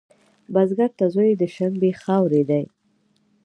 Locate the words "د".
1.41-1.43